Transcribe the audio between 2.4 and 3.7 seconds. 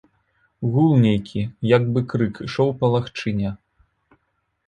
ішоў па лагчыне.